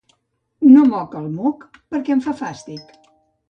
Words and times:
No 0.69 0.85
moc 0.93 1.13
el 1.21 1.29
moc 1.35 1.67
perquè 1.95 2.19
em 2.19 2.27
fa 2.31 2.37
fàstic 2.43 3.01